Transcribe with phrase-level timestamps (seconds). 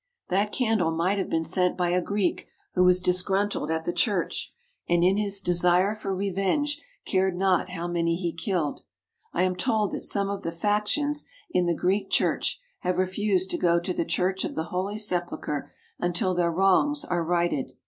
[0.29, 4.51] That candle might have been sent by a Greek who was disgruntled at the Church,
[4.89, 8.81] and in his desire for revenge cared not how many he killed.
[9.31, 13.59] I am told that some of the factions in the Greek Church have refused to
[13.59, 17.73] go to the Church of the Holy Sepulchre until their wrongs are righted.